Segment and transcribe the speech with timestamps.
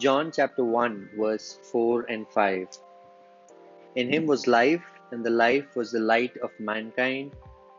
[0.00, 2.68] John chapter 1, verse 4 and 5.
[3.96, 7.32] In him was life, and the life was the light of mankind,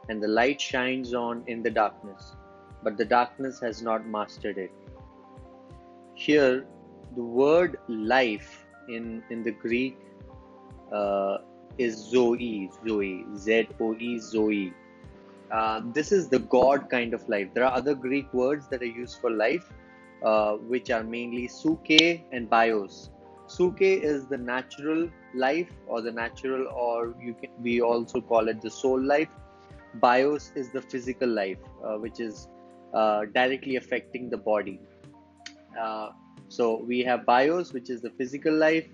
[0.07, 2.35] and the light shines on in the darkness,
[2.83, 4.71] but the darkness has not mastered it.
[6.13, 6.63] Here,
[7.15, 9.97] the word life in, in the Greek
[10.93, 11.39] uh,
[11.79, 14.73] is Zoe, Zoe, Z O E, Zoe.
[15.51, 17.47] Uh, this is the God kind of life.
[17.55, 19.73] There are other Greek words that are used for life,
[20.23, 21.89] uh, which are mainly suke
[22.31, 23.09] and bios.
[23.47, 28.61] Suke is the natural life, or the natural, or you can we also call it
[28.61, 29.29] the soul life.
[29.95, 32.47] Bios is the physical life, uh, which is
[32.93, 34.79] uh, directly affecting the body.
[35.79, 36.11] Uh,
[36.47, 38.87] so we have bios, which is the physical life,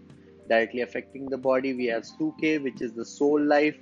[0.49, 1.73] directly affecting the body.
[1.73, 3.77] We have suke, which is the soul life,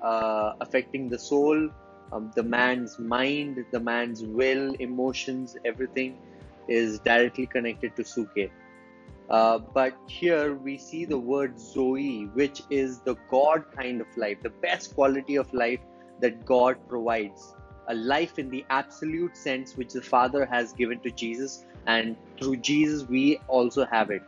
[0.00, 1.68] uh, affecting the soul,
[2.12, 6.18] um, the man's mind, the man's will, emotions, everything
[6.68, 8.50] is directly connected to suke.
[9.30, 14.38] Uh, but here we see the word Zoe, which is the God kind of life,
[14.42, 15.80] the best quality of life
[16.20, 17.54] that God provides.
[17.88, 22.56] A life in the absolute sense, which the Father has given to Jesus, and through
[22.56, 24.22] Jesus we also have it.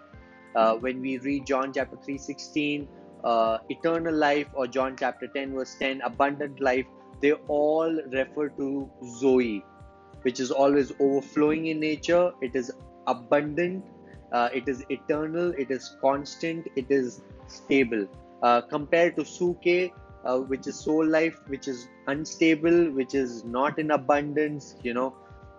[0.57, 2.89] Uh, when we read John chapter 3 16,
[3.25, 6.87] uh, eternal life, or John chapter 10, verse 10, abundant life,
[7.21, 9.65] they all refer to Zoe,
[10.25, 12.33] which is always overflowing in nature.
[12.41, 12.73] It is
[13.07, 13.85] abundant,
[14.33, 18.07] uh, it is eternal, it is constant, it is stable.
[18.43, 19.93] Uh, compared to Suke,
[20.25, 25.15] uh, which is soul life, which is unstable, which is not in abundance, you know.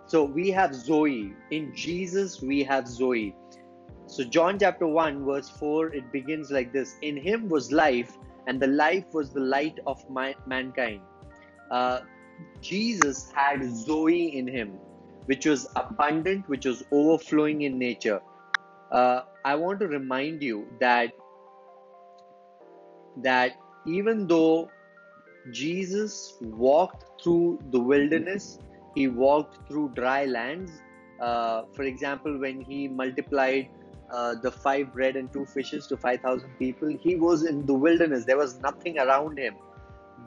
[0.06, 1.32] So we have Zoe.
[1.50, 3.34] In Jesus, we have Zoe.
[4.08, 8.60] So, John chapter 1, verse 4, it begins like this In him was life, and
[8.60, 11.00] the life was the light of my, mankind.
[11.72, 12.00] Uh,
[12.60, 14.78] Jesus had Zoe in him,
[15.26, 18.20] which was abundant, which was overflowing in nature.
[18.90, 21.12] Uh, I want to remind you that
[23.18, 23.56] that
[23.86, 24.70] even though
[25.50, 28.58] Jesus walked through the wilderness,
[28.94, 30.72] he walked through dry lands.
[31.20, 33.70] Uh, for example, when he multiplied
[34.10, 38.24] uh, the five bread and two fishes to 5,000 people, he was in the wilderness.
[38.24, 39.56] There was nothing around him.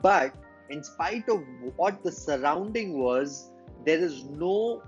[0.02, 0.34] But
[0.70, 1.42] in spite of
[1.76, 3.50] what the surrounding was,
[3.84, 4.82] there is no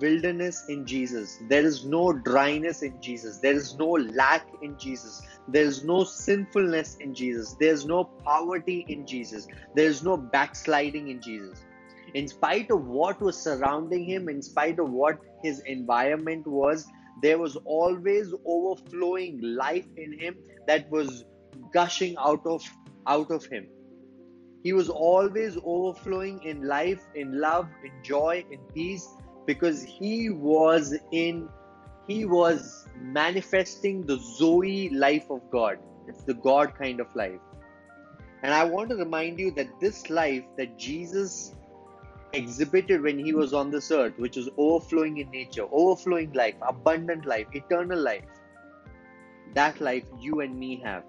[0.00, 1.38] wilderness in Jesus.
[1.48, 3.38] There is no dryness in Jesus.
[3.38, 5.22] There is no lack in Jesus.
[5.48, 7.54] There is no sinfulness in Jesus.
[7.60, 9.46] There is no poverty in Jesus.
[9.76, 11.62] There is no backsliding in Jesus.
[12.14, 16.86] In spite of what was surrounding him, in spite of what his environment was,
[17.22, 21.24] there was always overflowing life in him that was
[21.72, 22.62] gushing out of
[23.06, 23.66] out of him
[24.62, 29.08] he was always overflowing in life, in love, in joy, in peace,
[29.46, 31.48] because he was in
[32.06, 35.78] he was manifesting the Zoe life of God.
[36.08, 37.40] It's the God kind of life.
[38.42, 41.54] And I want to remind you that this life that Jesus
[42.32, 47.24] exhibited when he was on this earth, which was overflowing in nature, overflowing life, abundant
[47.24, 48.24] life, eternal life,
[49.54, 51.04] that life you and me have.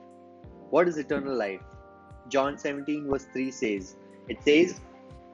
[0.69, 1.61] What is eternal life?
[2.29, 3.95] John 17, verse 3 says,
[4.27, 4.79] It says,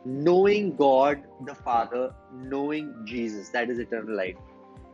[0.06, 4.36] knowing God the Father, knowing Jesus, that is eternal life.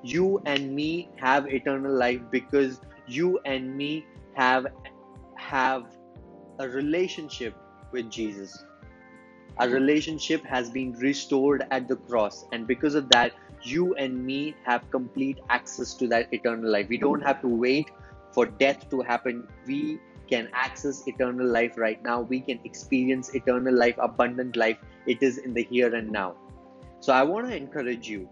[0.03, 4.67] You and me have eternal life because you and me have
[5.35, 5.85] have
[6.59, 7.55] a relationship
[7.91, 8.63] with Jesus.
[9.57, 14.55] Our relationship has been restored at the cross, and because of that, you and me
[14.63, 16.87] have complete access to that eternal life.
[16.89, 17.89] We don't have to wait
[18.31, 19.47] for death to happen.
[19.65, 22.21] We can access eternal life right now.
[22.21, 24.77] We can experience eternal life, abundant life.
[25.07, 26.35] It is in the here and now.
[26.99, 28.27] So I want to encourage you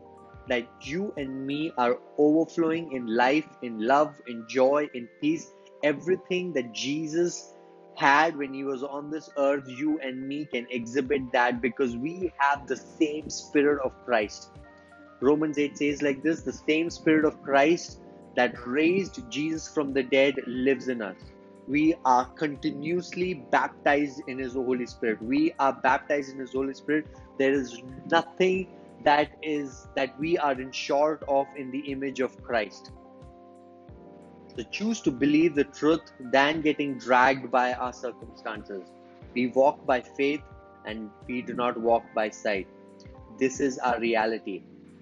[0.48, 5.52] that you and me are overflowing in life, in love, in joy, in peace.
[5.84, 7.54] Everything that Jesus
[7.96, 12.32] had when he was on this earth, you and me can exhibit that because we
[12.38, 14.50] have the same spirit of Christ.
[15.22, 18.00] Romans 8 says like this the same spirit of Christ
[18.36, 21.16] that raised Jesus from the dead lives in us
[21.68, 25.22] we are continuously baptized in his holy spirit.
[25.22, 27.08] We are baptized in his holy spirit.
[27.38, 28.68] There is nothing
[29.04, 32.92] that is that we are in short of in the image of christ.
[34.56, 38.88] So choose to believe the truth than getting dragged by our circumstances.
[39.34, 40.42] We walk by faith
[40.86, 42.68] and we do not walk by sight.
[43.40, 44.62] This is our reality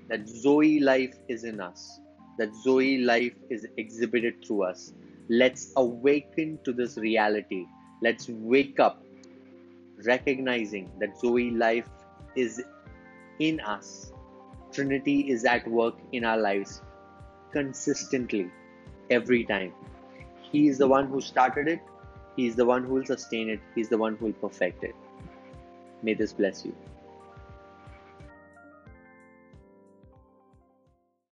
[0.09, 1.99] that zoe life is in us
[2.37, 4.93] that zoe life is exhibited through us
[5.29, 7.65] Let's awaken to this reality.
[8.01, 9.03] Let's wake up
[10.06, 11.89] recognizing that Zoe life
[12.35, 12.62] is
[13.39, 14.12] in us.
[14.71, 16.81] Trinity is at work in our lives.
[17.51, 18.50] consistently
[19.09, 19.73] every time.
[20.51, 21.81] He is the one who started it,
[22.35, 24.83] He is the one who will sustain it, He is the one who will perfect
[24.83, 24.95] it.
[26.01, 26.75] May this bless you.